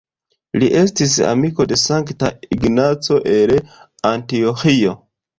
[0.61, 3.53] Li estis amiko de Sankta Ignaco el
[4.13, 4.95] Antioĥio.